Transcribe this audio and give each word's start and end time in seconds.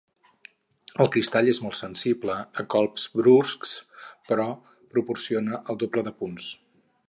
El 1.03 1.09
cristall 1.15 1.49
és 1.51 1.59
molt 1.65 1.77
sensible 1.79 2.39
a 2.63 2.67
colps 2.75 3.05
bruscs, 3.19 3.77
però 4.33 4.51
proporciona 4.97 5.65
el 5.75 5.83
doble 5.85 6.09
de 6.11 6.19
punts. 6.23 6.53